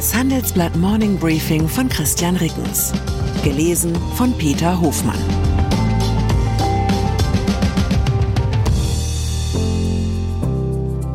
[0.00, 2.90] Das Handelsblatt Morning Briefing von Christian Rickens.
[3.44, 5.18] Gelesen von Peter Hofmann.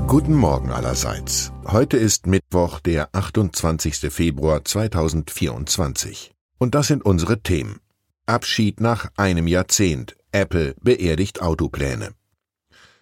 [0.06, 1.52] Guten Morgen allerseits.
[1.66, 4.14] Heute ist Mittwoch, der 28.
[4.14, 6.36] Februar 2024.
[6.60, 7.80] Und das sind unsere Themen.
[8.28, 10.16] Abschied nach einem Jahrzehnt.
[10.32, 12.12] Apple beerdigt Autopläne.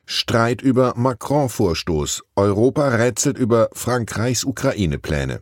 [0.05, 2.23] Streit über Macron-Vorstoß.
[2.37, 5.41] Europa rätselt über Frankreichs Ukraine-Pläne.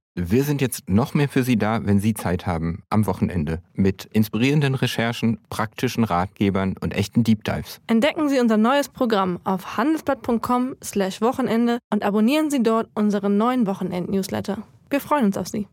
[0.15, 4.09] Wir sind jetzt noch mehr für Sie da, wenn Sie Zeit haben, am Wochenende, mit
[4.11, 7.79] inspirierenden Recherchen, praktischen Ratgebern und echten Deep Dives.
[7.87, 14.57] Entdecken Sie unser neues Programm auf handelsblatt.com/slash Wochenende und abonnieren Sie dort unseren neuen Wochenend-Newsletter.
[14.89, 15.69] Wir freuen uns auf Sie.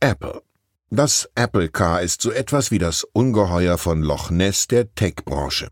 [0.00, 0.42] Apple.
[0.90, 5.68] Das Apple Car ist so etwas wie das Ungeheuer von Loch Ness der Tech-Branche.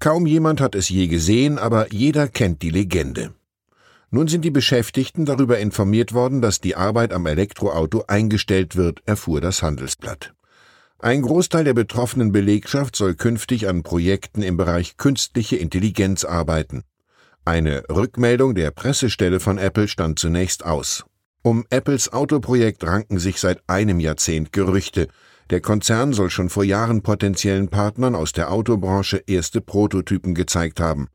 [0.00, 3.32] Kaum jemand hat es je gesehen, aber jeder kennt die Legende.
[4.10, 9.40] Nun sind die Beschäftigten darüber informiert worden, dass die Arbeit am Elektroauto eingestellt wird, erfuhr
[9.40, 10.32] das Handelsblatt.
[10.98, 16.82] Ein Großteil der betroffenen Belegschaft soll künftig an Projekten im Bereich künstliche Intelligenz arbeiten.
[17.44, 21.04] Eine Rückmeldung der Pressestelle von Apple stand zunächst aus.
[21.42, 25.08] Um Apples Autoprojekt ranken sich seit einem Jahrzehnt Gerüchte.
[25.50, 31.08] Der Konzern soll schon vor Jahren potenziellen Partnern aus der Autobranche erste Prototypen gezeigt haben.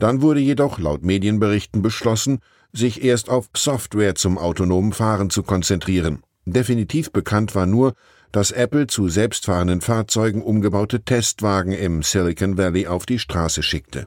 [0.00, 2.40] Dann wurde jedoch laut Medienberichten beschlossen,
[2.72, 6.22] sich erst auf Software zum autonomen Fahren zu konzentrieren.
[6.46, 7.92] Definitiv bekannt war nur,
[8.32, 14.06] dass Apple zu selbstfahrenden Fahrzeugen umgebaute Testwagen im Silicon Valley auf die Straße schickte.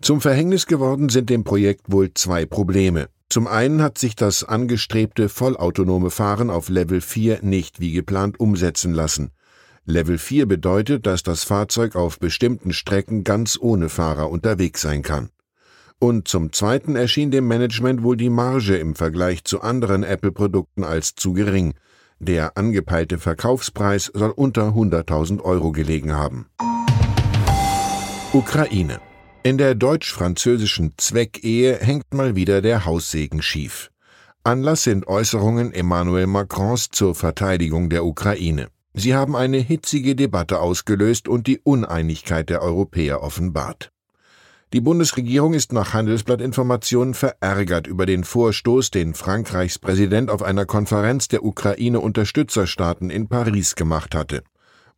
[0.00, 3.08] Zum Verhängnis geworden sind dem Projekt wohl zwei Probleme.
[3.28, 8.94] Zum einen hat sich das angestrebte vollautonome Fahren auf Level 4 nicht wie geplant umsetzen
[8.94, 9.32] lassen.
[9.86, 15.28] Level 4 bedeutet, dass das Fahrzeug auf bestimmten Strecken ganz ohne Fahrer unterwegs sein kann.
[15.98, 21.14] Und zum Zweiten erschien dem Management wohl die Marge im Vergleich zu anderen Apple-Produkten als
[21.14, 21.74] zu gering.
[22.18, 26.46] Der angepeilte Verkaufspreis soll unter 100.000 Euro gelegen haben.
[28.32, 29.00] Ukraine
[29.46, 33.90] in der deutsch-französischen Zweckehe hängt mal wieder der Haussegen schief.
[34.42, 38.68] Anlass sind Äußerungen Emmanuel Macrons zur Verteidigung der Ukraine.
[38.96, 43.90] Sie haben eine hitzige Debatte ausgelöst und die Uneinigkeit der Europäer offenbart.
[44.72, 51.26] Die Bundesregierung ist nach Handelsblattinformationen verärgert über den Vorstoß, den Frankreichs Präsident auf einer Konferenz
[51.26, 54.42] der Ukraine-Unterstützerstaaten in Paris gemacht hatte.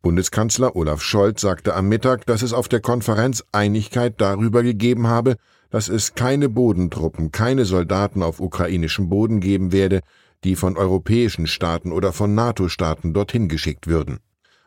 [0.03, 5.37] Bundeskanzler Olaf Scholz sagte am Mittag, dass es auf der Konferenz Einigkeit darüber gegeben habe,
[5.71, 10.01] dass es keine Bodentruppen, keine Soldaten auf ukrainischem Boden geben werde,
[10.43, 14.19] die von europäischen Staaten oder von NATO-Staaten dorthin geschickt würden.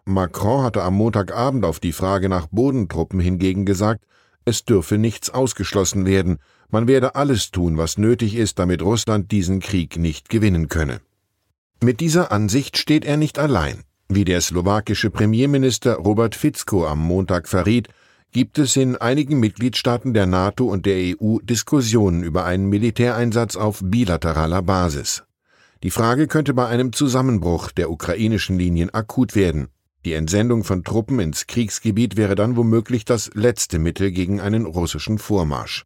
[0.04, 4.04] Macron hatte am Montagabend auf die Frage nach Bodentruppen hingegen gesagt,
[4.44, 6.38] es dürfe nichts ausgeschlossen werden,
[6.70, 11.00] man werde alles tun, was nötig ist, damit Russland diesen Krieg nicht gewinnen könne.
[11.82, 13.84] Mit dieser Ansicht steht er nicht allein.
[14.08, 17.88] Wie der slowakische Premierminister Robert Fico am Montag verriet,
[18.32, 23.80] gibt es in einigen Mitgliedstaaten der NATO und der EU Diskussionen über einen Militäreinsatz auf
[23.84, 25.24] bilateraler Basis.
[25.82, 29.68] Die Frage könnte bei einem Zusammenbruch der ukrainischen Linien akut werden.
[30.04, 35.18] Die Entsendung von Truppen ins Kriegsgebiet wäre dann womöglich das letzte Mittel gegen einen russischen
[35.18, 35.84] Vormarsch.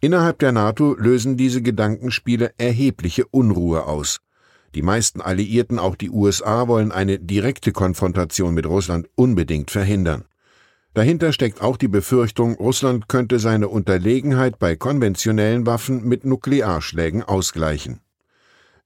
[0.00, 4.20] Innerhalb der NATO lösen diese Gedankenspiele erhebliche Unruhe aus.
[4.76, 10.24] Die meisten Alliierten, auch die USA, wollen eine direkte Konfrontation mit Russland unbedingt verhindern.
[10.94, 18.00] Dahinter steckt auch die Befürchtung, Russland könnte seine Unterlegenheit bei konventionellen Waffen mit Nuklearschlägen ausgleichen.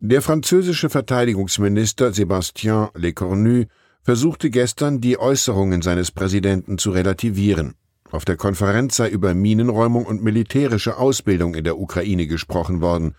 [0.06, 3.64] Der französische Verteidigungsminister Sébastien Lecornu
[4.02, 7.72] versuchte gestern, die Äußerungen seines Präsidenten zu relativieren.
[8.10, 13.14] Auf der Konferenz sei über Minenräumung und militärische Ausbildung in der Ukraine gesprochen worden.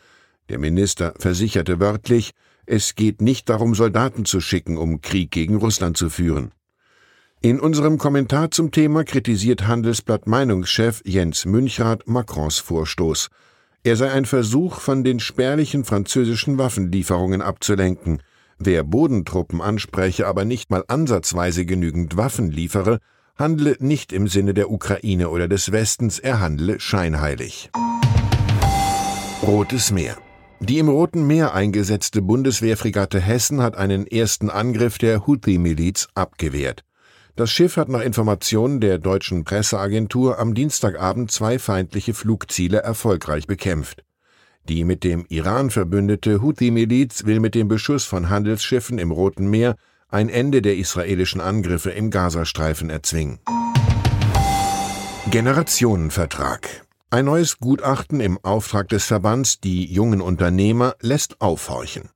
[0.50, 2.34] Der Minister versicherte wörtlich,
[2.68, 6.52] es geht nicht darum, Soldaten zu schicken, um Krieg gegen Russland zu führen.
[7.42, 13.32] In unserem Kommentar zum Thema kritisiert Handelsblatt Meinungschef Jens Münchrath Macrons Vorstoß.
[13.86, 18.24] Er sei ein Versuch, von den spärlichen französischen Waffenlieferungen abzulenken.
[18.58, 22.98] Wer Bodentruppen anspreche, aber nicht mal ansatzweise genügend Waffen liefere,
[23.38, 27.70] handle nicht im Sinne der Ukraine oder des Westens, er handle scheinheilig.
[29.44, 30.18] Rotes Meer.
[30.62, 36.85] Die im Roten Meer eingesetzte Bundeswehrfregatte Hessen hat einen ersten Angriff der Houthi-Miliz abgewehrt.
[37.38, 44.06] Das Schiff hat nach Informationen der deutschen Presseagentur am Dienstagabend zwei feindliche Flugziele erfolgreich bekämpft.
[44.70, 49.76] Die mit dem Iran verbündete Houthi-Miliz will mit dem Beschuss von Handelsschiffen im Roten Meer
[50.08, 53.40] ein Ende der israelischen Angriffe im Gazastreifen erzwingen.
[55.30, 56.86] Generationenvertrag.
[57.10, 62.15] Ein neues Gutachten im Auftrag des Verbands Die jungen Unternehmer lässt aufhorchen.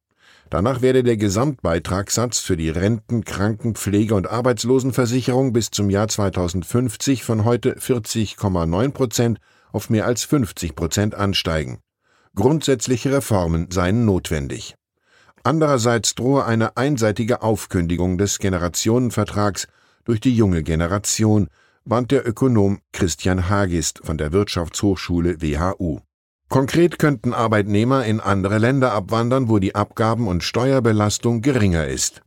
[0.50, 7.24] Danach werde der Gesamtbeitragssatz für die Renten-, Kranken-, Pflege- und Arbeitslosenversicherung bis zum Jahr 2050
[7.24, 9.40] von heute 40,9 Prozent
[9.72, 11.80] auf mehr als 50 Prozent ansteigen.
[12.36, 14.76] Grundsätzliche Reformen seien notwendig.
[15.44, 19.68] Andererseits drohe eine einseitige Aufkündigung des Generationenvertrags
[20.04, 21.48] durch die junge Generation,
[21.86, 26.02] warnt der Ökonom Christian Hagist von der Wirtschaftshochschule WHU.
[26.50, 32.24] Konkret könnten Arbeitnehmer in andere Länder abwandern, wo die Abgaben- und Steuerbelastung geringer ist.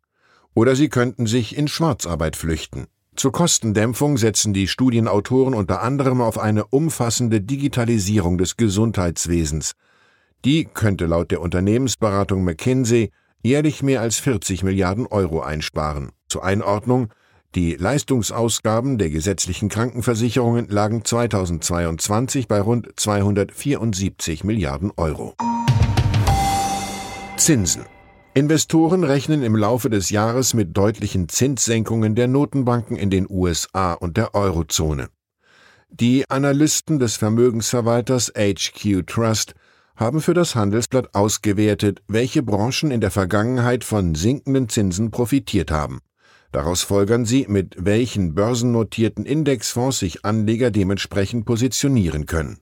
[0.55, 2.87] Oder sie könnten sich in Schwarzarbeit flüchten.
[3.17, 9.73] Zur Kostendämpfung setzen die Studienautoren unter anderem auf eine umfassende Digitalisierung des Gesundheitswesens.
[10.45, 13.11] Die könnte laut der Unternehmensberatung McKinsey
[13.43, 16.13] jährlich mehr als 40 Milliarden Euro einsparen.
[16.29, 17.09] Zur Einordnung
[17.55, 25.35] die Leistungsausgaben der gesetzlichen Krankenversicherungen lagen 2022 bei rund 274 Milliarden Euro.
[27.37, 27.85] Zinsen.
[28.35, 34.17] Investoren rechnen im Laufe des Jahres mit deutlichen Zinssenkungen der Notenbanken in den USA und
[34.17, 35.09] der Eurozone.
[35.91, 39.55] Die Analysten des Vermögensverwalters HQ Trust
[39.95, 46.01] haben für das Handelsblatt ausgewertet, welche Branchen in der Vergangenheit von sinkenden Zinsen profitiert haben.
[46.53, 52.59] Daraus folgern sie, mit welchen börsennotierten Indexfonds sich Anleger dementsprechend positionieren können.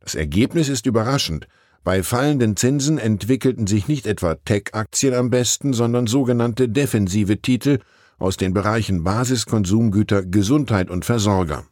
[0.00, 1.48] Das Ergebnis ist überraschend.
[1.82, 7.78] Bei fallenden Zinsen entwickelten sich nicht etwa Tech-Aktien am besten, sondern sogenannte defensive Titel
[8.18, 11.64] aus den Bereichen Basiskonsumgüter, Gesundheit und Versorger.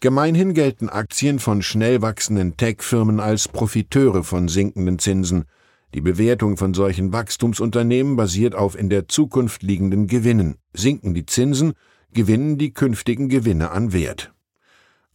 [0.00, 5.46] Gemeinhin gelten Aktien von schnell wachsenden Tech-Firmen als Profiteure von sinkenden Zinsen,
[5.94, 10.56] die Bewertung von solchen Wachstumsunternehmen basiert auf in der Zukunft liegenden Gewinnen.
[10.72, 11.74] Sinken die Zinsen,
[12.12, 14.32] gewinnen die künftigen Gewinne an Wert.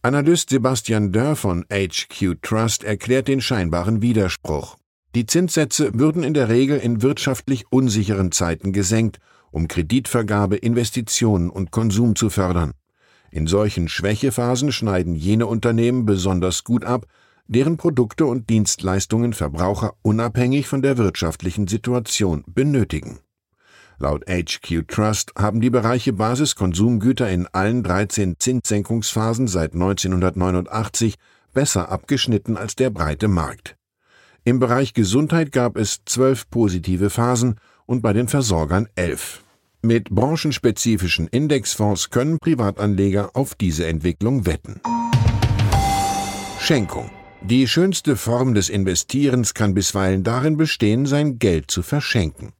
[0.00, 4.78] Analyst Sebastian Dörr von HQ Trust erklärt den scheinbaren Widerspruch.
[5.14, 9.18] Die Zinssätze würden in der Regel in wirtschaftlich unsicheren Zeiten gesenkt,
[9.50, 12.72] um Kreditvergabe, Investitionen und Konsum zu fördern.
[13.30, 17.06] In solchen Schwächephasen schneiden jene Unternehmen besonders gut ab,
[17.50, 23.18] deren Produkte und Dienstleistungen Verbraucher unabhängig von der wirtschaftlichen Situation benötigen.
[23.98, 31.16] Laut HQ Trust haben die Bereiche Basiskonsumgüter in allen 13 Zinssenkungsphasen seit 1989
[31.52, 33.76] besser abgeschnitten als der breite Markt.
[34.44, 39.42] Im Bereich Gesundheit gab es zwölf positive Phasen und bei den Versorgern elf.
[39.82, 44.80] Mit branchenspezifischen Indexfonds können Privatanleger auf diese Entwicklung wetten.
[46.60, 47.10] Schenkung
[47.42, 52.52] die schönste Form des Investierens kann bisweilen darin bestehen, sein Geld zu verschenken.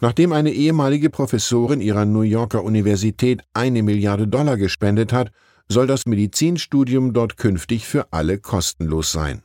[0.00, 5.30] Nachdem eine ehemalige Professorin ihrer New Yorker Universität eine Milliarde Dollar gespendet hat,
[5.68, 9.42] soll das Medizinstudium dort künftig für alle kostenlos sein.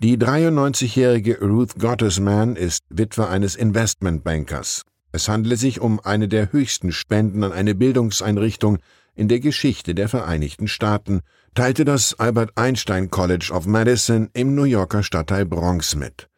[0.00, 4.84] Die 93-jährige Ruth Gottesman ist Witwe eines Investmentbankers.
[5.12, 8.78] Es handele sich um eine der höchsten Spenden an eine Bildungseinrichtung
[9.14, 11.20] in der Geschichte der Vereinigten Staaten,
[11.54, 16.28] teilte das Albert Einstein College of Medicine im New Yorker Stadtteil Bronx mit.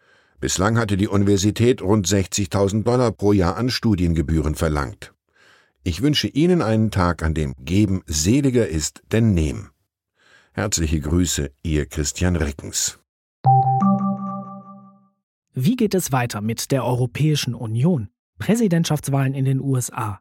[0.41, 5.15] Bislang hatte die Universität rund 60.000 Dollar pro Jahr an Studiengebühren verlangt.
[5.83, 9.71] Ich wünsche Ihnen einen Tag, an dem Geben seliger ist denn Nehmen.
[10.53, 12.99] Herzliche Grüße, Ihr Christian Rickens.
[15.55, 18.09] Wie geht es weiter mit der Europäischen Union?
[18.39, 20.21] Präsidentschaftswahlen in den USA,